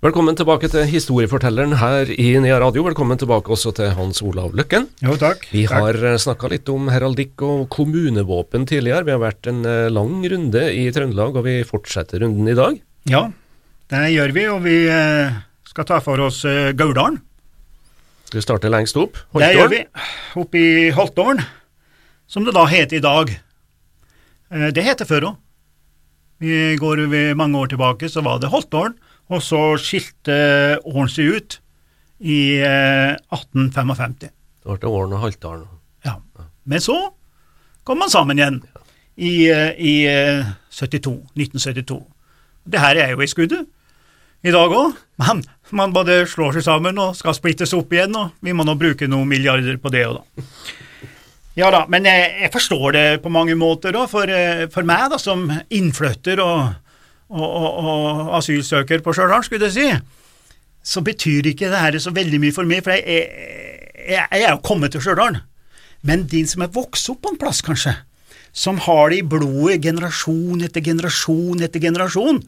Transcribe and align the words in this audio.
Velkommen 0.00 0.32
tilbake 0.32 0.68
til 0.72 0.86
Historiefortelleren 0.88 1.74
her 1.76 2.08
i 2.08 2.30
Nea 2.40 2.56
Radio. 2.62 2.86
Velkommen 2.86 3.18
tilbake 3.20 3.52
også 3.52 3.72
til 3.76 3.90
Hans 3.98 4.22
Olav 4.24 4.54
Løkken. 4.56 4.86
Jo, 5.04 5.12
takk. 5.20 5.42
Vi 5.52 5.66
har 5.68 5.96
snakka 6.22 6.48
litt 6.48 6.68
om 6.72 6.86
heraldikk 6.88 7.42
og 7.44 7.66
kommunevåpen 7.74 8.64
tidligere. 8.70 9.04
Vi 9.04 9.12
har 9.12 9.20
vært 9.20 9.50
en 9.52 9.58
eh, 9.68 9.90
lang 9.92 10.22
runde 10.32 10.62
i 10.72 10.86
Trøndelag, 10.96 11.36
og 11.36 11.44
vi 11.44 11.58
fortsetter 11.68 12.24
runden 12.24 12.48
i 12.48 12.56
dag. 12.56 12.78
Ja, 13.12 13.26
det 13.92 14.00
gjør 14.14 14.32
vi, 14.38 14.46
og 14.54 14.64
vi 14.64 14.78
eh, 14.88 15.36
skal 15.68 15.88
ta 15.92 16.00
for 16.06 16.24
oss 16.30 16.40
eh, 16.48 16.70
Gauldalen. 16.80 17.20
Vi 18.32 18.40
starter 18.40 18.72
lengst 18.72 18.96
opp. 18.96 19.20
Det 19.36 19.52
gjør 19.52 19.68
vi. 19.74 19.82
Oppe 20.40 20.64
i 20.64 20.88
Holtålen, 20.96 21.44
som 22.30 22.48
det 22.48 22.56
da 22.56 22.64
heter 22.72 23.02
i 23.02 23.04
dag. 23.04 23.36
Eh, 24.48 24.70
Det 24.72 24.86
heter 24.88 25.04
før 25.12 25.28
òg. 25.34 25.38
Vi 26.40 26.56
går 26.80 27.04
mange 27.36 27.58
år 27.60 27.68
tilbake, 27.74 28.08
så 28.08 28.24
var 28.24 28.40
det 28.40 28.48
Holtålen, 28.48 28.94
og 29.30 29.42
så 29.44 29.60
skilte 29.80 30.36
åren 30.82 31.10
seg 31.10 31.36
ut 31.36 31.58
i 32.20 32.58
eh, 32.60 33.14
1855. 33.30 34.18
Det 34.20 34.30
ble 34.66 34.90
Åren 34.90 35.14
og 35.16 35.22
Haltdalen. 35.24 35.68
Ja. 36.04 36.18
Men 36.68 36.82
så 36.84 36.98
kom 37.86 38.02
man 38.02 38.12
sammen 38.12 38.40
igjen 38.40 38.60
i, 39.16 39.48
eh, 39.48 39.72
i 39.78 39.94
eh, 40.10 40.50
72, 40.70 41.14
1972. 41.38 42.00
Det 42.70 42.82
her 42.82 43.00
er 43.00 43.14
jo 43.14 43.22
i 43.24 43.30
skuddet 43.30 43.70
i 44.42 44.52
dag 44.52 44.72
òg. 44.72 44.98
Man, 45.20 45.42
man 45.76 45.94
både 45.96 46.22
slår 46.28 46.58
seg 46.58 46.66
sammen 46.66 47.00
og 47.00 47.16
skal 47.18 47.36
splittes 47.36 47.74
opp 47.76 47.92
igjen, 47.92 48.16
og 48.16 48.36
vi 48.44 48.54
må 48.56 48.64
nå 48.66 48.76
bruke 48.80 49.08
noen 49.08 49.28
milliarder 49.28 49.80
på 49.80 49.92
det 49.92 50.06
òg, 50.08 50.20
da. 50.20 50.52
Ja 51.58 51.68
da, 51.74 51.82
men 51.90 52.06
jeg, 52.06 52.28
jeg 52.44 52.52
forstår 52.54 52.94
det 52.94 53.06
på 53.24 53.32
mange 53.32 53.56
måter, 53.58 53.92
da, 53.92 54.06
for, 54.08 54.30
eh, 54.30 54.68
for 54.72 54.86
meg 54.86 55.08
da, 55.12 55.18
som 55.20 55.48
innflytter 55.68 56.40
og, 56.44 56.76
og, 57.30 57.46
og, 57.46 57.76
og 57.84 58.32
asylsøker 58.40 59.04
på 59.04 59.14
Stjørdal, 59.14 59.44
skulle 59.46 59.70
jeg 59.70 59.76
si, 59.76 59.88
så 60.82 61.02
betyr 61.04 61.50
ikke 61.52 61.70
det 61.70 61.82
her 61.82 61.98
så 62.02 62.12
veldig 62.14 62.40
mye 62.42 62.54
for 62.56 62.68
meg, 62.68 62.82
for 62.84 62.96
jeg, 62.96 63.04
jeg, 63.06 64.24
jeg, 64.24 64.42
er 64.42 64.50
jo 64.50 64.62
kommet 64.66 64.94
til 64.94 65.04
Stjørdal. 65.04 65.38
Men 66.06 66.24
de 66.30 66.44
som 66.48 66.64
er 66.64 66.72
vokst 66.74 67.10
opp 67.12 67.22
på 67.24 67.34
en 67.34 67.40
plass, 67.40 67.60
kanskje, 67.64 67.94
som 68.56 68.80
har 68.86 69.12
det 69.12 69.20
i 69.20 69.28
blodet 69.34 69.82
generasjon 69.84 70.64
etter 70.66 70.82
generasjon 70.84 71.62
etter 71.62 71.82
generasjon, 71.82 72.40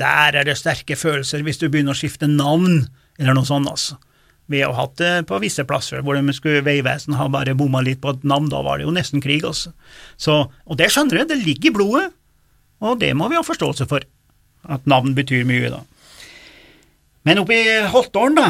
der 0.00 0.40
er 0.40 0.48
det 0.48 0.56
sterke 0.58 0.96
følelser 0.98 1.44
hvis 1.46 1.60
du 1.60 1.68
begynner 1.68 1.94
å 1.94 1.98
skifte 1.98 2.26
navn, 2.30 2.88
eller 3.20 3.36
noe 3.36 3.46
sånt, 3.46 3.70
altså. 3.70 4.00
Vi 4.50 4.60
har 4.60 4.74
hatt 4.76 4.98
det 5.00 5.12
på 5.28 5.38
visse 5.40 5.64
plasser 5.64 6.02
hvor 6.04 6.18
Vegvesenet 6.18 7.16
har 7.16 7.30
bare 7.32 7.54
bomma 7.56 7.80
litt 7.80 8.02
på 8.02 8.12
et 8.12 8.26
navn, 8.28 8.50
da 8.52 8.60
var 8.64 8.76
det 8.76 8.84
jo 8.84 8.92
nesten 8.92 9.22
krig, 9.24 9.44
altså. 9.46 9.72
Så, 10.20 10.42
og 10.50 10.80
det 10.80 10.90
skjønner 10.92 11.22
jeg, 11.22 11.30
det 11.30 11.40
ligger 11.44 11.70
i 11.70 11.76
blodet, 11.78 12.08
og 12.84 12.98
det 13.00 13.14
må 13.16 13.30
vi 13.30 13.38
ha 13.38 13.44
forståelse 13.46 13.86
for, 13.88 14.04
at 14.68 14.86
navn 14.90 15.14
betyr 15.16 15.44
mye, 15.48 15.70
da. 15.72 15.82
Men 17.24 17.40
oppe 17.40 17.56
i 17.56 17.76
Holtålen, 17.88 18.36
da, 18.36 18.48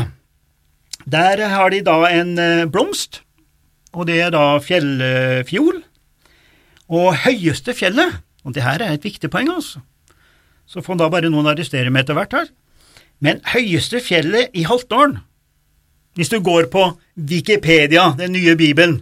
der 1.06 1.44
har 1.52 1.70
de 1.70 1.82
da 1.86 1.98
en 2.10 2.36
eh, 2.40 2.66
blomst, 2.70 3.22
og 3.94 4.08
det 4.08 4.18
er 4.24 4.32
da 4.34 4.58
fjellfjol. 4.62 5.82
Og 6.94 7.14
høyeste 7.24 7.74
fjellet, 7.76 8.18
og 8.44 8.54
det 8.56 8.64
her 8.64 8.82
er 8.82 8.96
et 8.96 9.06
viktig 9.06 9.30
poeng, 9.32 9.50
altså, 9.52 9.80
så 10.66 10.82
får 10.84 10.98
da 11.00 11.10
bare 11.12 11.30
noen 11.32 11.48
arrestere 11.48 11.92
meg 11.92 12.04
etter 12.04 12.18
hvert 12.18 12.36
her, 12.36 12.50
men 13.24 13.40
høyeste 13.54 14.02
fjellet 14.04 14.52
i 14.56 14.66
Holtålen, 14.68 15.20
hvis 16.14 16.30
du 16.30 16.38
går 16.44 16.68
på 16.70 16.86
Wikipedia, 17.16 18.12
den 18.18 18.34
nye 18.36 18.54
bibelen, 18.58 19.00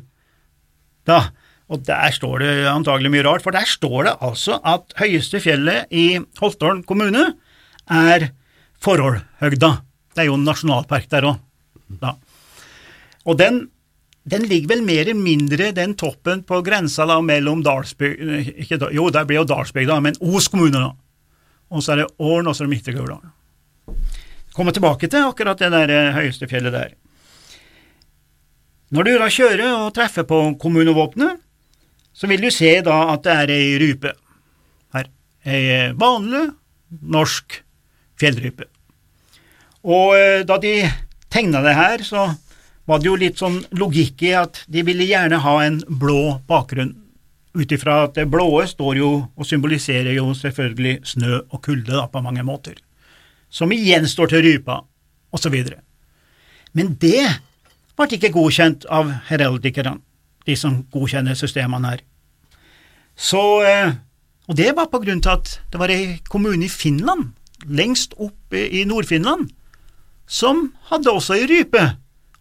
da, 1.09 1.33
og 1.73 1.85
der 1.89 2.13
står 2.13 2.43
det 2.43 2.53
antagelig 2.69 3.13
mye 3.15 3.25
rart, 3.25 3.45
for 3.45 3.55
der 3.55 3.69
står 3.69 4.09
det 4.09 4.15
altså 4.25 4.59
at 4.69 4.93
høyeste 5.01 5.41
fjellet 5.41 5.89
i 5.89 6.21
Holtålen 6.41 6.83
kommune 6.85 7.31
er 7.89 8.29
Forholdhøgda. 8.83 9.71
Det 10.13 10.25
er 10.25 10.29
jo 10.29 10.37
en 10.37 10.45
nasjonalpark 10.45 11.09
der 11.13 11.31
òg. 11.31 11.39
Og 13.25 13.39
den, 13.39 13.61
den 14.29 14.45
ligger 14.51 14.75
vel 14.75 14.83
mer 14.85 15.07
eller 15.07 15.19
mindre 15.19 15.71
den 15.77 15.95
toppen 15.99 16.43
på 16.45 16.61
grensa 16.67 17.07
da 17.09 17.21
mellom 17.25 17.63
Dalsbygd 17.65 18.91
Jo, 18.93 19.09
der 19.15 19.29
blir 19.29 19.41
jo 19.41 19.49
Dalsbygda, 19.49 20.01
men 20.03 20.19
Os 20.21 20.51
kommune, 20.53 20.81
da. 20.81 20.91
Og 21.73 21.85
så 21.85 21.95
er 21.95 22.03
det 22.03 22.11
Åren, 22.19 22.51
og 22.51 22.57
så 22.57 22.65
er 22.65 22.69
det 22.69 22.75
Midtre 22.75 22.97
Gauldalen. 22.97 23.33
Kommer 24.53 24.75
tilbake 24.77 25.09
til 25.09 25.25
akkurat 25.25 25.63
det 25.63 25.71
der 25.73 25.93
eh, 25.95 26.17
høyeste 26.19 26.49
fjellet 26.51 26.75
der. 26.75 26.91
Når 28.93 29.07
du 29.09 29.13
da 29.17 29.31
kjører 29.33 29.71
og 29.71 29.95
treffer 29.97 30.27
på 30.29 30.43
kommunevåpenet, 30.61 31.39
så 32.13 32.29
vil 32.31 32.45
du 32.45 32.51
se 32.53 32.75
da 32.85 32.99
at 33.15 33.25
det 33.27 33.37
er 33.45 33.55
ei 33.55 33.73
rype 33.81 34.13
her. 34.95 35.09
Ei 35.45 35.63
eh, 35.73 35.95
vanlig 35.99 36.51
norsk 37.01 37.61
fjellrype. 38.21 38.69
Og 39.83 40.15
eh, 40.17 40.41
da 40.47 40.59
de 40.63 40.77
tegna 41.33 41.63
det 41.65 41.75
her, 41.79 42.05
så 42.07 42.29
var 42.85 43.01
det 43.01 43.09
jo 43.09 43.19
litt 43.19 43.41
sånn 43.41 43.61
logikk 43.79 44.25
i 44.27 44.35
at 44.39 44.65
de 44.71 44.85
ville 44.87 45.07
gjerne 45.07 45.41
ha 45.43 45.55
en 45.65 45.81
blå 45.87 46.39
bakgrunn, 46.51 46.97
ut 47.53 47.73
ifra 47.75 48.03
at 48.07 48.17
det 48.17 48.31
blåe 48.33 48.65
står 48.69 48.99
jo 48.99 49.11
og 49.37 49.47
symboliserer 49.49 50.15
jo 50.17 50.31
selvfølgelig 50.37 51.03
snø 51.13 51.43
og 51.43 51.61
kulde 51.65 51.93
da, 51.93 52.07
på 52.09 52.23
mange 52.25 52.45
måter, 52.47 52.79
som 53.53 53.73
igjen 53.75 54.09
står 54.09 54.33
til 54.33 54.45
rypa, 54.47 54.81
osv. 55.33 55.57
Men 56.73 56.95
det 57.01 57.27
ble 57.97 58.09
ikke 58.17 58.33
godkjent 58.33 58.87
av 58.89 59.13
heraldikerne, 59.29 59.99
de 60.47 60.57
som 60.59 60.83
godkjenner 60.93 61.39
systemene 61.39 61.95
her. 61.95 62.03
Så, 63.17 63.43
eh, 63.67 63.95
og 64.49 64.57
det 64.59 64.73
var 64.77 64.91
på 64.91 65.03
grunn 65.03 65.23
til 65.23 65.37
at 65.37 65.57
det 65.71 65.81
var 65.81 65.93
ei 65.93 66.19
kommune 66.29 66.67
i 66.67 66.73
Finland, 66.73 67.33
lengst 67.67 68.17
oppe 68.19 68.65
i 68.69 68.85
Nord-Finland, 68.89 69.51
som 70.27 70.71
hadde 70.91 71.13
også 71.13 71.37
ei 71.37 71.47
rype, 71.51 71.83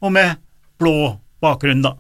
og 0.02 0.14
med 0.16 0.40
blå 0.82 1.18
bakgrunn, 1.44 1.84
da. 1.86 1.96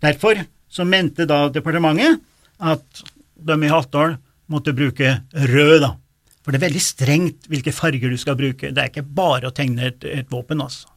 Derfor 0.00 0.46
så 0.70 0.86
mente 0.88 1.26
da 1.28 1.48
departementet 1.52 2.22
at 2.60 3.02
de 3.40 3.56
i 3.64 3.72
Hattdal 3.72 4.16
måtte 4.50 4.76
bruke 4.76 5.18
rød, 5.32 5.80
da. 5.84 5.94
For 6.40 6.52
det 6.52 6.60
er 6.60 6.68
veldig 6.70 6.82
strengt 6.82 7.50
hvilke 7.52 7.74
farger 7.74 8.12
du 8.12 8.16
skal 8.20 8.38
bruke, 8.38 8.72
det 8.72 8.80
er 8.80 8.88
ikke 8.88 9.04
bare 9.04 9.50
å 9.50 9.54
tegne 9.54 9.90
et, 9.90 10.06
et 10.08 10.30
våpen, 10.32 10.62
altså. 10.64 10.88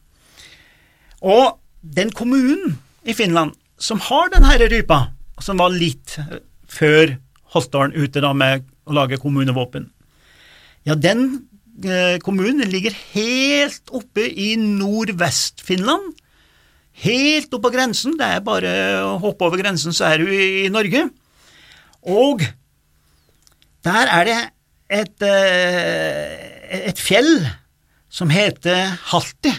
Og 1.24 1.58
den 1.84 2.10
kommunen 2.16 2.78
i 3.04 3.12
Finland 3.16 3.52
som 3.78 4.00
har 4.00 4.30
den 4.32 4.46
her 4.46 4.62
rypa, 4.70 5.00
som 5.42 5.60
var 5.60 5.74
litt 5.74 6.18
eh, 6.22 6.40
før 6.70 7.16
Holtdalen 7.54 7.94
ute 7.94 8.22
da 8.22 8.32
med 8.34 8.64
å 8.88 8.94
lage 8.96 9.20
kommunevåpen, 9.22 9.88
ja, 10.84 10.96
den 10.98 11.46
eh, 11.84 12.18
kommunen 12.24 12.68
ligger 12.68 12.94
helt 13.14 13.92
oppe 13.94 14.26
i 14.28 14.54
nordvest-Finland. 14.60 16.12
Helt 17.04 17.54
oppe 17.56 17.70
på 17.70 17.74
grensen. 17.74 18.18
Det 18.20 18.26
er 18.36 18.44
bare 18.44 18.74
å 19.02 19.14
hoppe 19.22 19.48
over 19.48 19.62
grensen, 19.62 19.96
så 19.96 20.12
er 20.12 20.22
du 20.22 20.28
i, 20.28 20.66
i 20.66 20.72
Norge. 20.72 21.08
Og 22.04 22.44
der 23.84 24.12
er 24.12 24.28
det 24.28 24.40
et, 24.92 25.24
eh, 25.24 26.84
et 26.92 27.00
fjell 27.00 27.32
som 28.12 28.30
heter 28.30 28.92
Halti. 29.10 29.54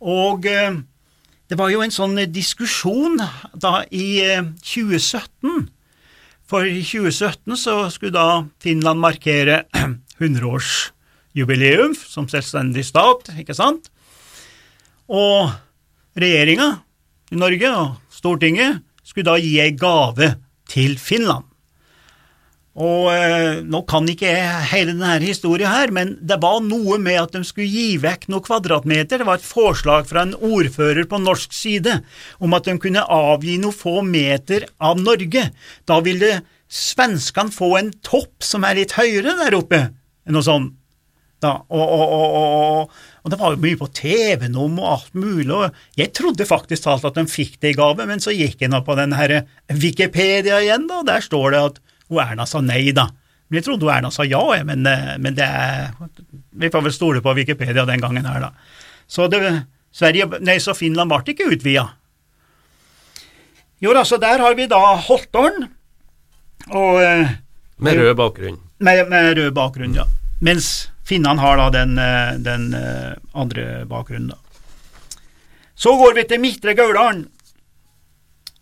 Og 0.00 0.46
eh, 0.46 0.76
det 1.50 1.58
var 1.58 1.72
jo 1.72 1.80
en 1.82 1.90
sånn 1.90 2.14
diskusjon 2.30 3.18
da 3.58 3.80
i 3.90 4.22
eh, 4.22 4.44
2017 4.62 5.66
for 6.50 6.66
i 6.66 6.82
2017 6.82 7.58
så 7.58 7.74
skulle 7.90 8.14
da 8.14 8.44
Finland 8.62 9.02
markere 9.02 9.64
100-årsjubileum 10.22 11.96
som 11.98 12.28
selvstendig 12.30 12.84
stat, 12.86 13.32
ikke 13.42 13.54
sant? 13.58 13.90
Og 15.10 15.50
regjeringa 16.18 16.70
i 17.34 17.38
Norge 17.38 17.74
og 17.74 17.98
Stortinget 18.14 18.82
skulle 19.02 19.32
da 19.32 19.42
gi 19.42 19.56
ei 19.62 19.74
gave 19.74 20.36
til 20.70 20.98
Finland. 21.02 21.49
Og 22.80 23.10
eh, 23.12 23.60
nå 23.66 23.82
kan 23.88 24.06
ikke 24.08 24.30
jeg 24.30 24.68
hele 24.70 24.94
denne 24.94 25.18
historien 25.20 25.68
her, 25.68 25.90
men 25.92 26.14
det 26.24 26.38
var 26.40 26.62
noe 26.64 26.96
med 27.02 27.18
at 27.20 27.34
de 27.36 27.42
skulle 27.44 27.68
gi 27.68 27.98
vekk 28.00 28.28
noen 28.32 28.44
kvadratmeter. 28.46 29.20
Det 29.20 29.28
var 29.28 29.40
et 29.40 29.46
forslag 29.46 30.08
fra 30.08 30.24
en 30.24 30.32
ordfører 30.36 31.04
på 31.10 31.20
norsk 31.20 31.52
side 31.56 31.98
om 32.40 32.56
at 32.56 32.70
de 32.70 32.78
kunne 32.80 33.04
avgi 33.04 33.58
noen 33.60 33.76
få 33.76 34.00
meter 34.06 34.64
av 34.80 35.00
Norge. 35.02 35.50
Da 35.84 36.00
ville 36.06 36.38
svenskene 36.70 37.52
få 37.52 37.74
en 37.80 37.92
topp 38.06 38.46
som 38.46 38.64
er 38.64 38.78
litt 38.80 38.96
høyere 38.96 39.36
der 39.42 39.58
oppe, 39.58 39.88
enn 40.24 40.38
noe 40.38 40.46
sånt. 40.46 40.76
Da, 41.40 41.54
og, 41.72 41.80
og, 41.80 42.10
og, 42.12 42.96
og, 43.24 43.30
det 43.32 43.36
var 43.40 43.54
jo 43.54 43.62
mye 43.62 43.76
på 43.80 43.86
TV-en 43.96 44.58
om 44.60 44.74
og 44.82 44.88
alt 44.90 45.14
mulig, 45.16 45.48
og 45.48 45.96
jeg 45.96 46.12
trodde 46.12 46.44
faktisk 46.44 46.84
talt 46.84 47.06
at 47.08 47.16
de 47.16 47.24
fikk 47.32 47.54
det 47.64 47.70
i 47.72 47.78
gave, 47.78 48.04
men 48.04 48.20
så 48.20 48.34
gikk 48.36 48.60
jeg 48.60 48.68
nå 48.68 48.82
på 48.84 48.96
den 48.98 49.16
her 49.16 49.38
Wikipedia 49.72 50.58
igjen, 50.60 50.84
da, 50.90 51.00
og 51.00 51.08
der 51.08 51.24
står 51.24 51.54
det 51.54 51.62
at 51.70 51.80
og 52.10 52.20
Erna 52.24 52.46
sa 52.46 52.60
nei, 52.64 52.90
da. 52.96 53.06
Men 53.50 53.58
jeg 53.60 53.66
trodde 53.66 53.90
Erna 53.90 54.10
sa 54.14 54.24
ja, 54.26 54.40
men, 54.66 54.84
eh, 54.86 55.16
men 55.18 55.34
det 55.34 55.46
er 55.46 55.90
Vi 56.60 56.68
får 56.70 56.82
vel 56.84 56.92
stole 56.94 57.22
på 57.22 57.34
Wikipedia 57.34 57.84
den 57.86 58.00
gangen 58.02 58.26
her, 58.26 58.40
da. 58.40 58.50
Så, 59.06 59.26
det, 59.30 59.40
Sverige, 59.92 60.26
nei, 60.44 60.58
så 60.62 60.74
Finland 60.74 61.10
ble 61.10 61.34
ikke 61.34 61.48
utvida. 61.50 61.88
Jo 63.80 63.94
da, 63.96 64.04
så 64.04 64.18
der 64.20 64.42
har 64.42 64.54
vi 64.58 64.66
da 64.70 64.78
Holtålen, 65.06 65.68
og 66.68 67.00
eh, 67.02 67.30
Med 67.80 67.96
rød 67.96 68.14
bakgrunn. 68.18 68.58
med, 68.78 69.06
med 69.08 69.36
rød 69.38 69.54
bakgrunn, 69.56 69.94
ja. 69.96 70.04
Mens 70.40 70.90
finnene 71.08 71.40
har 71.40 71.56
da 71.56 71.70
den, 71.74 71.96
eh, 71.98 72.36
den 72.38 72.68
andre 73.34 73.84
bakgrunnen, 73.88 74.30
da. 74.34 74.36
Så 75.80 75.94
går 75.96 76.14
vi 76.18 76.26
til 76.28 76.40
Midtre 76.42 76.74
Gauldalen, 76.76 77.24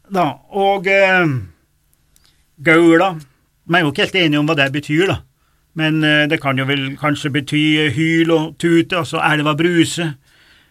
da, 0.09 0.29
og 0.55 0.87
eh, 0.87 1.27
Gaula 2.65 3.11
Vi 3.69 3.77
er 3.77 3.85
jo 3.85 3.93
ikke 3.93 4.07
helt 4.07 4.17
enige 4.17 4.41
om 4.41 4.49
hva 4.49 4.57
det 4.57 4.71
betyr, 4.73 5.11
da. 5.11 5.19
Men 5.79 6.01
eh, 6.05 6.25
det 6.31 6.41
kan 6.43 6.59
jo 6.59 6.67
vel 6.69 6.95
kanskje 6.99 7.31
bety 7.35 7.63
hyl 7.95 8.33
og 8.35 8.57
tute, 8.61 8.97
altså 8.97 9.21
elva 9.23 9.55
bruse. 9.59 10.09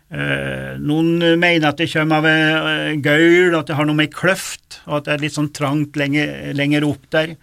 Eh, 0.08 0.78
noen 0.80 1.18
mener 1.40 1.70
at 1.70 1.82
det 1.82 1.90
kommer 1.92 2.22
av 2.22 2.28
eh, 2.32 2.96
gaul, 3.04 3.56
at 3.58 3.70
det 3.70 3.76
har 3.78 3.88
noe 3.88 3.98
med 3.98 4.14
kløft, 4.16 4.82
og 4.88 5.02
at 5.02 5.08
det 5.08 5.14
er 5.16 5.26
litt 5.26 5.36
sånn 5.36 5.52
trangt 5.56 6.00
lenger, 6.00 6.54
lenger 6.58 6.88
opp 6.88 7.10
der, 7.14 7.36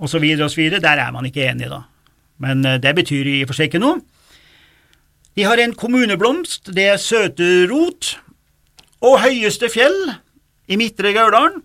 og 0.00 0.10
så 0.10 0.20
videre 0.22 0.48
og 0.48 0.54
så 0.54 0.62
videre. 0.62 0.82
Der 0.84 1.02
er 1.04 1.12
man 1.14 1.28
ikke 1.28 1.44
enig, 1.46 1.68
da. 1.72 1.84
Men 2.42 2.64
eh, 2.66 2.80
det 2.82 2.96
betyr 2.96 3.30
i 3.30 3.38
og 3.44 3.52
for 3.52 3.60
seg 3.60 3.70
ikke 3.70 3.82
noe. 3.84 4.00
De 5.34 5.44
har 5.46 5.60
en 5.60 5.74
kommuneblomst, 5.74 6.72
det 6.74 6.88
er 6.92 7.00
søterot, 7.02 8.14
og 9.04 9.20
høyeste 9.20 9.68
fjell 9.68 9.96
i 10.70 10.78
Midtre 10.80 11.12
Gauldalen. 11.12 11.62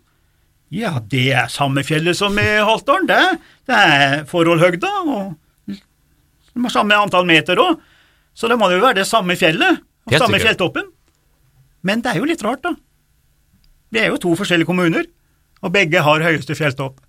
Ja, 0.69 0.99
det 1.01 1.31
er 1.33 1.49
samme 1.49 1.81
fjellet 1.85 2.17
som 2.17 2.35
i 2.37 2.45
Haltdalen, 2.61 3.07
det. 3.09 3.21
Det 3.69 3.77
er 3.77 4.25
forholdhøgda, 4.29 4.91
og 5.09 5.35
de 5.69 6.65
har 6.65 6.73
samme 6.73 6.97
antall 6.97 7.25
meter 7.29 7.57
òg. 7.61 7.79
Så 8.37 8.47
det 8.51 8.57
må 8.61 8.69
jo 8.71 8.81
være 8.83 8.99
det 9.01 9.07
samme 9.09 9.35
fjellet, 9.39 9.81
og 10.05 10.13
Helt 10.13 10.21
samme 10.23 10.37
sikkert. 10.37 10.53
fjelltoppen. 10.59 10.91
Men 11.81 12.03
det 12.05 12.13
er 12.13 12.21
jo 12.21 12.29
litt 12.29 12.43
rart, 12.45 12.61
da. 12.63 12.75
Det 13.89 14.03
er 14.03 14.11
jo 14.13 14.19
to 14.21 14.35
forskjellige 14.37 14.69
kommuner, 14.69 15.07
og 15.63 15.73
begge 15.73 16.03
har 16.05 16.21
høyeste 16.23 16.55
fjelltopp. 16.55 16.99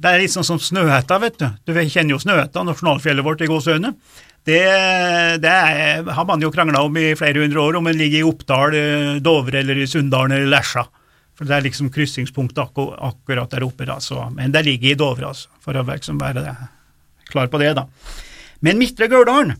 Det 0.00 0.08
er 0.10 0.22
litt 0.22 0.32
sånn 0.32 0.46
som 0.46 0.60
Snøhetta, 0.60 1.18
vet 1.20 1.40
du. 1.40 1.48
Du 1.68 1.72
kjenner 1.76 2.14
jo 2.14 2.20
Snøhetta, 2.20 2.62
nasjonalfjellet 2.64 3.24
vårt 3.24 3.42
i 3.44 3.48
Gåsøyene. 3.50 3.94
Det, 4.48 4.60
det 5.44 5.50
er, 5.50 6.06
har 6.08 6.24
man 6.28 6.40
jo 6.40 6.48
krangla 6.52 6.80
om 6.86 6.96
i 6.96 7.10
flere 7.18 7.42
hundre 7.42 7.60
år, 7.60 7.76
om 7.76 7.88
en 7.90 7.98
ligger 7.98 8.22
i 8.22 8.28
Oppdal, 8.28 8.76
Dovre 9.24 9.60
eller 9.60 9.76
i 9.80 9.88
Sunndalen 9.88 10.36
eller 10.36 10.52
Lesja. 10.54 10.86
For 11.40 11.48
det 11.48 11.54
er 11.56 11.64
liksom 11.64 11.88
kryssingspunktet 11.88 12.60
akkur 12.60 12.98
akkurat 13.00 13.48
der 13.54 13.64
oppe, 13.64 13.86
da. 13.88 13.94
Så, 14.04 14.20
men 14.36 14.52
det 14.52 14.60
ligger 14.66 14.90
i 14.90 14.98
Dovre, 15.00 15.30
altså, 15.30 15.48
for 15.64 15.72
å 15.72 15.84
liksom 15.88 16.18
være 16.20 16.42
klar 17.30 17.48
på 17.48 17.60
det, 17.62 17.70
da. 17.78 17.86
Men 18.60 18.76
Midtre 18.76 19.08
Gørdalen, 19.08 19.54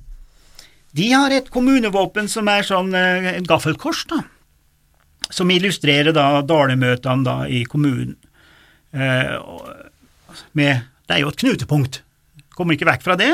de 0.93 1.07
har 1.09 1.33
et 1.33 1.49
kommunevåpen 1.49 2.29
som 2.29 2.51
er 2.53 2.67
sånn 2.69 2.93
eh, 2.93 3.39
gaffelkors, 3.49 4.03
da. 4.11 4.19
Som 5.33 5.49
illustrerer 5.55 6.13
da 6.13 6.43
dalemøtene 6.45 7.25
da 7.25 7.37
i 7.49 7.63
kommunen. 7.65 8.19
Eh, 8.93 9.39
med, 10.53 10.83
det 11.09 11.17
er 11.17 11.23
jo 11.25 11.33
et 11.33 11.41
knutepunkt. 11.41 12.03
Kommer 12.53 12.77
ikke 12.77 12.91
vekk 12.91 13.07
fra 13.07 13.17
det. 13.17 13.31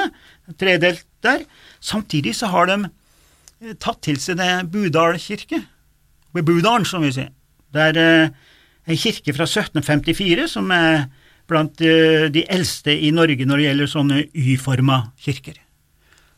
Tredelt 0.61 1.03
der. 1.27 1.43
Samtidig 1.83 2.37
så 2.39 2.53
har 2.55 2.71
de 2.71 2.79
eh, 2.85 3.75
tatt 3.75 4.05
til 4.07 4.23
seg 4.23 4.39
det 4.39 4.53
Budal 4.71 5.19
kirke. 5.19 5.65
Ved 6.31 6.47
Budalen, 6.47 6.87
som 6.87 7.03
vi 7.03 7.11
sier. 7.17 7.35
Det 7.77 7.87
er 7.93 8.03
eh, 8.03 8.35
en 8.87 8.99
kirke 9.01 9.35
fra 9.37 9.47
1754 9.49 10.49
som 10.57 10.73
er 10.75 11.07
blant 11.51 11.81
eh, 11.85 12.27
de 12.33 12.43
eldste 12.51 12.95
i 12.95 13.13
Norge 13.15 13.47
når 13.47 13.61
det 13.61 13.69
gjelder 13.69 13.93
sånne 13.93 14.25
Y-forma 14.35 15.03
kirker. 15.23 15.61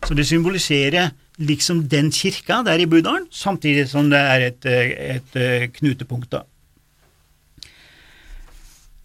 Så 0.07 0.15
det 0.15 0.29
symboliserer 0.29 1.11
liksom 1.39 1.85
den 1.91 2.11
kirka 2.15 2.63
der 2.67 2.83
i 2.83 2.87
Budalen, 2.87 3.27
samtidig 3.31 3.89
som 3.91 4.11
det 4.11 4.19
er 4.19 4.47
et, 4.51 4.67
eh, 4.67 5.17
et, 5.17 5.73
knutepunkt, 5.79 6.31
da. 6.33 6.45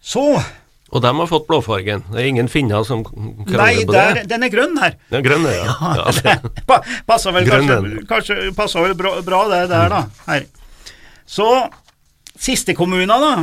Så 0.02 0.44
Og 0.94 1.02
de 1.02 1.10
har 1.10 1.26
fått 1.26 1.48
blåfargen. 1.48 2.04
Det 2.12 2.20
er 2.22 2.28
ingen 2.30 2.48
finner 2.48 2.84
som 2.86 3.02
krangler 3.04 3.86
på 3.88 3.94
der, 3.96 4.14
det. 4.14 4.28
den 4.30 4.44
er 4.46 4.50
grønn 4.54 4.76
her. 4.78 4.94
Den 5.10 5.24
er 5.24 5.24
grønn, 5.26 5.48
ja. 5.50 5.78
ja 5.98 6.12
det. 6.20 6.76
Passer 7.08 7.34
vel 7.34 7.48
Grønn 7.48 7.66
kanskje, 7.66 8.04
kanskje 8.12 8.52
passer 8.54 8.86
vel 8.86 8.94
bra, 9.00 9.16
bra 9.26 9.40
det 9.50 9.64
der, 9.72 9.90
da. 9.90 10.04
Her. 10.28 10.46
Så 11.26 11.48
siste 12.40 12.76
kommuna, 12.78 13.18
da. 13.22 13.34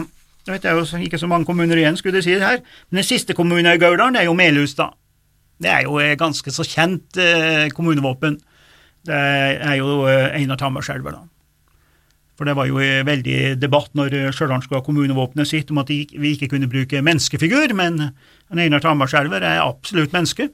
Jeg 0.47 0.55
vet 0.55 0.63
det 0.65 0.71
er 0.71 0.79
jo 0.79 1.03
ikke 1.05 1.21
så 1.21 1.29
mange 1.31 1.47
kommuner 1.47 1.79
igjen, 1.79 1.99
skulle 1.99 2.19
det 2.19 2.25
si 2.27 2.35
det 2.35 2.47
her. 2.47 2.63
Men 2.91 3.03
den 3.03 3.09
siste 3.09 3.37
kommunen 3.37 3.69
i 3.73 3.81
Gauldalen 3.81 4.17
det 4.17 4.23
er 4.25 4.31
jo 4.31 4.37
Melhus, 4.39 4.75
da. 4.79 4.91
Det 5.61 5.69
er 5.69 5.85
jo 5.85 5.99
et 6.01 6.19
ganske 6.19 6.53
så 6.55 6.65
kjent 6.65 7.19
eh, 7.21 7.69
kommunevåpen. 7.77 8.39
Det 9.07 9.17
er 9.17 9.77
jo 9.81 10.07
eh, 10.09 10.33
Einar 10.39 10.57
Tambarskjelver, 10.61 11.19
da. 11.19 11.27
For 12.41 12.49
det 12.49 12.55
var 12.57 12.71
jo 12.71 12.81
eh, 12.81 13.03
veldig 13.05 13.59
debatt 13.61 13.93
når 13.99 14.17
eh, 14.17 14.31
Stjørdal 14.33 14.65
skulle 14.65 14.81
ha 14.81 14.87
kommunevåpenet 14.87 15.51
sitt 15.51 15.71
om 15.71 15.83
at 15.83 15.93
vi 15.93 16.33
ikke 16.33 16.49
kunne 16.55 16.71
bruke 16.73 17.03
menneskefigur, 17.05 17.77
men 17.77 18.01
Einar 18.57 18.81
Tambarskjelver 18.81 19.45
er 19.45 19.61
absolutt 19.61 20.17
menneske. 20.17 20.49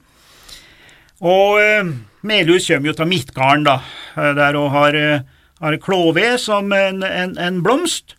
Og 1.23 1.57
eh, 1.63 1.87
Melhus 2.27 2.67
kommer 2.67 2.91
jo 2.91 2.97
til 2.97 3.09
Midtgarden, 3.09 3.65
da, 3.65 3.79
eh, 4.17 4.33
der 4.37 4.59
og 4.59 4.69
har, 4.75 4.99
eh, 4.99 5.23
har 5.63 5.79
klove 5.81 6.27
som 6.41 6.71
en, 6.75 7.01
en, 7.03 7.37
en 7.39 7.63
blomst. 7.63 8.17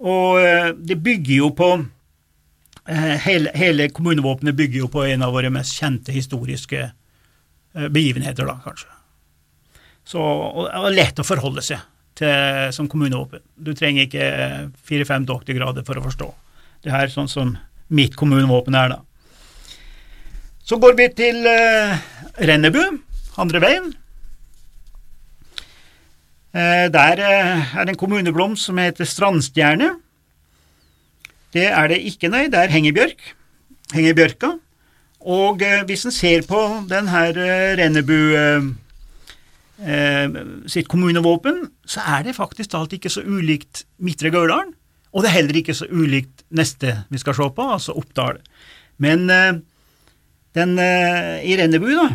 Og 0.00 0.40
eh, 0.40 0.70
det 0.76 0.96
bygger 1.04 1.34
jo 1.34 1.50
på 1.56 1.68
eh, 1.76 3.16
hele, 3.26 3.52
hele 3.56 3.90
kommunevåpenet 3.92 4.56
bygger 4.56 4.86
jo 4.86 4.90
på 4.92 5.04
en 5.04 5.26
av 5.26 5.34
våre 5.36 5.52
mest 5.52 5.76
kjente 5.76 6.14
historiske 6.14 6.80
eh, 6.86 7.88
begivenheter, 7.92 8.48
da, 8.48 8.56
kanskje. 8.64 8.88
Så, 10.08 10.20
og, 10.20 10.66
er 10.72 10.96
lett 10.96 11.20
å 11.20 11.26
forholde 11.26 11.64
seg 11.64 11.84
til 12.20 12.72
som 12.74 12.88
kommunevåpen. 12.90 13.42
Du 13.54 13.70
trenger 13.76 14.08
ikke 14.08 14.24
fire-fem 14.84 15.24
doktorgrader 15.28 15.84
for 15.86 16.00
å 16.00 16.04
forstå. 16.04 16.26
Det 16.84 16.92
her 16.92 17.06
er 17.06 17.12
sånn 17.12 17.30
som 17.30 17.54
mitt 17.92 18.16
kommunevåpen 18.18 18.76
er, 18.76 18.96
da. 18.96 19.76
Så 20.66 20.78
går 20.80 20.96
vi 20.98 21.06
til 21.16 21.40
uh, 21.46 21.96
Rennebu, 22.46 22.82
andre 23.40 23.62
veien. 23.62 23.88
Eh, 26.50 26.88
der 26.90 27.20
eh, 27.22 27.74
er 27.78 27.84
det 27.86 27.94
en 27.94 27.98
kommuneblomst 27.98 28.66
som 28.66 28.78
heter 28.82 29.06
strandstjerne. 29.06 29.92
Det 31.54 31.68
er 31.70 31.90
det 31.90 32.00
ikke, 32.10 32.30
nei, 32.30 32.48
det 32.50 32.58
er 32.58 32.72
hengebjørk. 32.74 33.22
Hengebjørka. 33.94 34.56
Og 35.30 35.62
eh, 35.62 35.84
hvis 35.86 36.08
en 36.08 36.14
ser 36.14 36.42
på 36.48 36.60
den 36.90 37.10
her 37.10 37.38
Rennebu 37.78 38.18
sitt 40.68 40.90
kommunevåpen, 40.92 41.62
så 41.88 42.02
er 42.04 42.26
det 42.26 42.34
faktisk 42.36 42.74
alt 42.76 42.92
ikke 42.92 43.08
så 43.08 43.22
ulikt 43.24 43.86
Midtre 43.96 44.28
Gauldalen. 44.28 44.74
Og 45.16 45.22
det 45.22 45.30
er 45.30 45.38
heller 45.38 45.56
ikke 45.56 45.74
så 45.74 45.86
ulikt 45.88 46.42
neste 46.52 46.92
vi 47.08 47.18
skal 47.18 47.34
se 47.38 47.46
på, 47.56 47.64
altså 47.64 47.94
Oppdal. 47.96 48.42
Men 49.00 49.24
den 50.52 50.74
i 50.76 51.56
Rennebu, 51.56 51.88
da, 51.96 52.10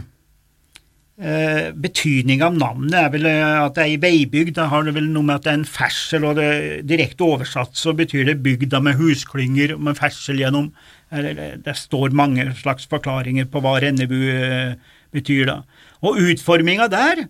eh, 1.21 1.71
betydninga 1.71 2.49
av 2.49 2.57
navnet 2.59 2.97
er 2.99 3.13
vel 3.13 3.27
eh, 3.29 3.59
at 3.61 3.77
det 3.77 3.85
er 3.85 3.93
i 3.93 4.01
veibygd. 4.01 4.55
Da 4.57 4.67
har 4.71 4.85
det 4.85 4.95
vel 4.97 5.07
noe 5.11 5.27
med 5.27 5.39
at 5.39 5.47
det 5.47 5.53
er 5.53 5.59
en 5.61 5.69
fersel, 5.77 6.27
og 6.27 6.39
det 6.39 6.49
direkte 6.89 7.27
oversatt 7.27 7.77
så 7.79 7.95
betyr 7.97 8.27
det 8.29 8.41
bygda 8.45 8.81
med 8.83 8.99
husklynger 8.99 9.77
med 9.77 9.99
fersel 9.99 10.41
gjennom. 10.41 10.71
Eller, 11.15 11.57
Det 11.63 11.75
står 11.77 12.15
mange 12.17 12.47
slags 12.59 12.87
forklaringer 12.91 13.47
på 13.51 13.61
hva 13.63 13.77
Rennebu 13.81 14.19
eh, 14.33 14.75
betyr, 15.15 15.45
da. 15.51 15.59
Og 16.05 16.19
utforminga 16.19 16.87
der, 16.91 17.27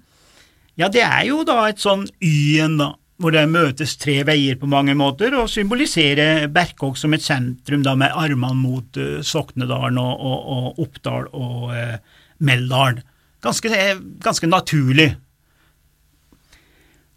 ja, 0.76 0.90
det 0.92 1.04
er 1.06 1.26
jo 1.30 1.44
da 1.48 1.68
et 1.70 1.80
sånn 1.84 2.08
Y-en, 2.20 2.80
da, 2.82 2.94
hvor 3.22 3.32
det 3.32 3.46
møtes 3.48 3.96
tre 3.96 4.18
veier 4.28 4.58
på 4.60 4.68
mange 4.68 4.96
måter, 4.98 5.36
og 5.40 5.48
symboliserer 5.52 6.50
Berkåk 6.52 6.98
som 7.00 7.16
et 7.16 7.24
sentrum, 7.24 7.86
da, 7.86 7.94
med 7.96 8.12
armene 8.12 8.60
mot 8.60 9.00
uh, 9.00 9.22
Soknedalen 9.24 10.00
og, 10.02 10.20
og, 10.20 10.50
og 10.56 10.82
Oppdal 10.84 11.30
og 11.32 11.70
uh, 11.72 12.24
Meldalen. 12.44 13.00
Ganske, 13.46 13.70
eh, 13.70 14.02
ganske 14.26 14.50
naturlig. 14.50 15.12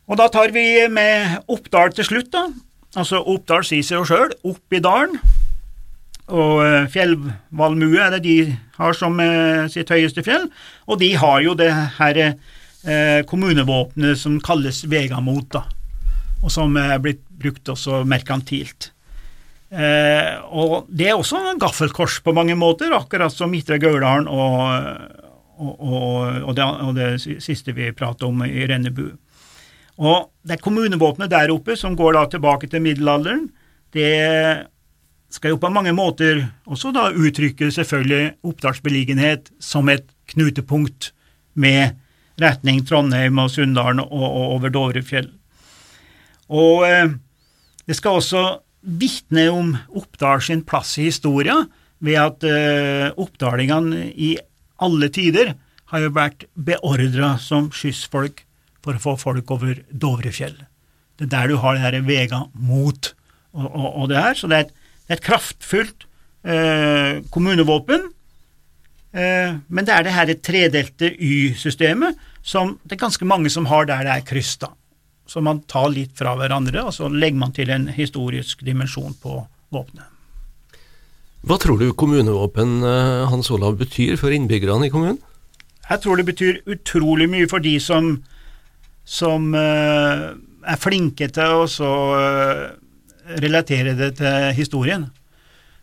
Og 0.08 0.16
da 0.16 0.28
tar 0.32 0.52
vi 0.54 0.86
med 0.92 1.42
Oppdal 1.52 1.92
til 1.96 2.06
slutt, 2.08 2.32
da. 2.32 2.46
Altså 2.96 3.20
Oppdal 3.20 3.66
sier 3.68 3.84
seg 3.84 4.00
jo 4.00 4.08
sjøl, 4.08 4.32
opp 4.48 4.76
i 4.76 4.80
dalen. 4.84 5.18
Og 6.28 6.60
eh, 6.64 6.88
fjellvalmue 6.92 8.00
er 8.04 8.16
det 8.16 8.24
de 8.26 8.36
har 8.76 8.96
som 8.96 9.16
eh, 9.20 9.64
sitt 9.72 9.88
høyeste 9.92 10.24
fjell, 10.24 10.48
og 10.88 11.00
de 11.00 11.14
har 11.16 11.40
jo 11.44 11.54
det 11.56 11.70
her 11.96 12.20
eh, 12.24 13.20
kommunevåpenet 13.28 14.20
som 14.20 14.36
kalles 14.44 14.82
Vegamot, 14.88 15.48
da, 15.56 15.64
og 16.42 16.52
som 16.52 16.76
er 16.80 17.00
blitt 17.04 17.24
brukt 17.38 17.68
også 17.72 18.02
merkantilt. 18.08 18.92
Og 19.68 20.86
det 20.88 21.10
er 21.10 21.18
også 21.18 21.42
en 21.50 21.58
gaffelkors 21.60 22.22
på 22.24 22.32
mange 22.32 22.54
måter, 22.56 22.94
akkurat 22.96 23.34
som 23.34 23.50
Midtre 23.52 23.76
Gauldalen 23.78 24.24
og, 24.24 25.26
og, 25.58 25.74
og, 25.78 26.42
og, 26.48 26.52
det, 26.56 26.64
og 26.64 26.94
det 26.96 27.42
siste 27.44 27.74
vi 27.76 27.90
pratet 27.96 28.26
om 28.28 28.44
i 28.46 28.66
Rennebu. 28.68 29.10
Og 29.98 30.28
det 30.46 30.60
kommunevåpenet 30.62 31.32
der 31.32 31.50
oppe, 31.50 31.76
som 31.76 31.96
går 31.98 32.14
da 32.14 32.26
tilbake 32.30 32.70
til 32.70 32.84
middelalderen, 32.84 33.48
det 33.94 34.68
skal 35.32 35.54
jo 35.54 35.60
på 35.60 35.70
mange 35.72 35.92
måter 35.92 36.44
også 36.68 36.92
da 36.94 37.08
uttrykke 37.12 37.70
selvfølgelig 37.74 38.36
Oppdals 38.46 38.80
beliggenhet 38.84 39.50
som 39.60 39.90
et 39.92 40.06
knutepunkt 40.32 41.12
med 41.58 41.98
retning 42.40 42.84
Trondheim 42.86 43.40
og 43.42 43.50
Sunndalen 43.52 44.00
og, 44.04 44.24
og 44.24 44.54
over 44.56 44.72
Dovrefjell. 44.72 45.28
Og 46.48 46.86
eh, 46.88 47.10
det 47.88 47.96
skal 47.98 48.20
også 48.20 48.44
vitne 48.80 49.48
om 49.52 49.74
Oppdal 49.98 50.40
sin 50.44 50.62
plass 50.64 50.94
i 51.00 51.08
historia 51.08 51.58
ved 52.04 52.20
at 52.22 52.46
eh, 52.46 53.08
oppdalingene 53.18 54.06
i 54.14 54.36
alle 54.84 55.10
tider 55.14 55.54
har 55.92 56.04
jo 56.04 56.12
vært 56.14 56.44
beordra 56.54 57.36
som 57.40 57.70
skyssfolk 57.74 58.44
for 58.84 58.96
å 58.96 59.02
få 59.02 59.14
folk 59.20 59.50
over 59.54 59.80
Dovrefjell. 59.90 60.56
Det 61.18 61.26
er 61.26 61.32
der 61.32 61.50
du 61.50 61.56
har 61.62 61.80
de 61.92 62.02
vega 62.06 62.44
mot 62.54 63.12
og, 63.56 63.66
og, 63.66 63.88
og, 63.88 64.04
det 64.12 64.20
her. 64.20 64.36
Så 64.38 64.50
det 64.50 64.58
er 64.58 64.66
et, 64.66 64.74
det 65.08 65.14
er 65.14 65.18
et 65.18 65.26
kraftfullt 65.26 66.06
eh, 66.44 67.20
kommunevåpen. 67.34 68.06
Eh, 69.12 69.56
men 69.66 69.88
det 69.88 69.94
er 69.94 70.06
det 70.06 70.14
her 70.14 70.34
tredelte 70.44 71.10
Y-systemet 71.10 72.20
som 72.44 72.76
det 72.84 72.96
er 72.96 73.06
ganske 73.06 73.28
mange 73.28 73.50
som 73.52 73.66
har 73.68 73.88
der 73.88 74.04
det 74.06 74.14
er 74.14 74.28
kryss, 74.28 74.56
da. 74.62 74.70
Så 75.28 75.42
man 75.44 75.60
tar 75.68 75.90
litt 75.92 76.14
fra 76.16 76.32
hverandre, 76.38 76.86
og 76.88 76.94
så 76.96 77.10
legger 77.12 77.42
man 77.42 77.52
til 77.56 77.68
en 77.74 77.90
historisk 77.92 78.62
dimensjon 78.64 79.16
på 79.20 79.42
våpenet. 79.74 80.06
Hva 81.46 81.54
tror 81.62 81.78
du 81.78 81.92
kommunevåpen 81.94 82.80
eh, 82.82 83.28
Hans 83.30 83.50
Olav 83.54 83.76
betyr 83.78 84.16
for 84.18 84.34
innbyggerne 84.34 84.88
i 84.88 84.90
kommunen? 84.90 85.20
Jeg 85.88 86.02
tror 86.02 86.18
det 86.18 86.26
betyr 86.28 86.58
utrolig 86.68 87.28
mye 87.30 87.46
for 87.48 87.62
de 87.64 87.78
som, 87.80 88.10
som 89.08 89.54
uh, 89.56 90.34
er 90.36 90.80
flinke 90.82 91.30
til 91.32 91.62
å 91.64 91.94
uh, 92.12 92.66
relatere 93.40 93.94
det 93.96 94.10
til 94.18 94.50
historien. 94.58 95.06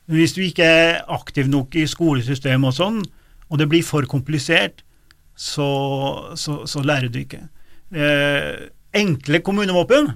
Hvis 0.06 0.36
du 0.38 0.44
ikke 0.46 0.68
er 0.68 1.00
aktiv 1.10 1.50
nok 1.50 1.74
i 1.82 1.88
skolesystemet 1.90 2.70
og 2.70 2.78
sånn, 2.78 3.02
og 3.50 3.58
det 3.58 3.70
blir 3.72 3.82
for 3.88 4.06
komplisert, 4.06 4.84
så, 5.34 5.66
så, 6.38 6.62
så 6.70 6.86
lærer 6.86 7.10
du 7.10 7.24
ikke. 7.24 7.42
Uh, 7.90 8.70
enkle 8.94 9.42
kommunevåpen, 9.42 10.14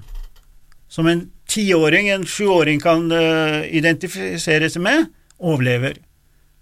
som 0.86 1.10
en 1.10 1.26
tiåring, 1.50 2.12
en 2.14 2.28
sjuåring 2.30 2.78
kan 2.78 3.10
uh, 3.10 3.66
identifisere 3.66 4.70
seg 4.70 4.86
med, 4.86 5.10
overlever. 5.40 5.98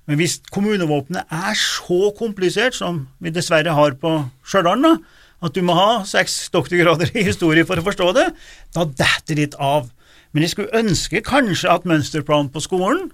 Men 0.09 0.17
hvis 0.17 0.39
kommunevåpenet 0.55 1.29
er 1.35 1.57
så 1.59 2.09
komplisert 2.17 2.79
som 2.79 3.03
vi 3.21 3.33
dessverre 3.35 3.75
har 3.77 3.99
på 4.01 4.15
Stjørdal, 4.47 4.97
at 5.45 5.55
du 5.55 5.61
må 5.63 5.77
ha 5.77 6.03
seks 6.09 6.49
doktorgrader 6.55 7.13
i 7.13 7.27
historie 7.27 7.67
for 7.69 7.79
å 7.79 7.85
forstå 7.87 8.09
det, 8.17 8.27
da 8.75 8.87
detter 8.89 9.35
det 9.35 9.43
litt 9.43 9.59
av. 9.61 9.91
Men 10.33 10.45
jeg 10.45 10.55
skulle 10.55 10.81
ønske 10.81 11.23
kanskje 11.25 11.71
at 11.73 11.87
mønsterplanen 11.89 12.51
på 12.55 12.65
skolen, 12.65 13.11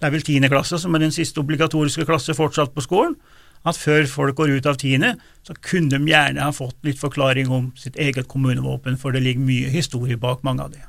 det 0.00 0.08
er 0.08 0.14
vel 0.16 0.24
tiende 0.26 0.50
klasse 0.50 0.80
som 0.82 0.94
er 0.94 1.04
den 1.04 1.14
siste 1.14 1.40
obligatoriske 1.40 2.06
klasse 2.08 2.34
fortsatt 2.34 2.74
på 2.74 2.84
skolen, 2.84 3.16
at 3.62 3.78
før 3.78 4.08
folk 4.10 4.36
går 4.40 4.56
ut 4.58 4.66
av 4.66 4.78
tiende, 4.82 5.14
så 5.46 5.54
kunne 5.62 5.94
de 5.94 6.10
gjerne 6.10 6.42
ha 6.42 6.54
fått 6.54 6.74
litt 6.82 6.98
forklaring 6.98 7.50
om 7.54 7.70
sitt 7.78 7.94
eget 7.94 8.26
kommunevåpen, 8.28 8.98
for 8.98 9.14
det 9.14 9.22
ligger 9.22 9.46
mye 9.46 9.70
historie 9.70 10.18
bak 10.18 10.42
mange 10.42 10.66
av 10.66 10.72
det. 10.74 10.82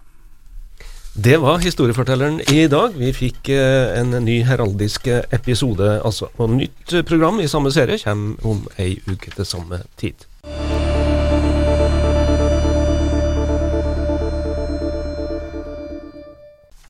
Det 1.13 1.37
var 1.37 1.61
historiefortelleren 1.61 2.39
i 2.49 2.63
dag. 2.65 2.95
Vi 2.97 3.11
fikk 3.13 3.51
eh, 3.53 3.91
en 3.99 4.15
ny 4.25 4.39
heraldisk 4.47 5.05
episode, 5.13 5.99
altså. 6.01 6.31
Og 6.41 6.49
nytt 6.57 6.95
program 7.05 7.37
i 7.37 7.45
samme 7.47 7.69
serie 7.71 7.99
kommer 8.01 8.47
om 8.49 8.63
ei 8.81 8.95
uke 9.05 9.29
til 9.35 9.45
samme 9.45 9.83
tid. 10.01 10.25